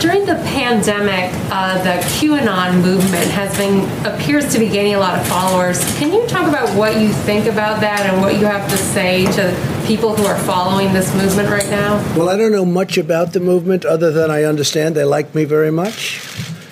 [0.00, 5.18] During the pandemic, uh, the QAnon movement has been appears to be gaining a lot
[5.18, 5.82] of followers.
[5.98, 9.26] Can you talk about what you think about that and what you have to say
[9.32, 11.96] to people who are following this movement right now?
[12.16, 15.44] Well, I don't know much about the movement other than I understand they like me
[15.44, 16.20] very much.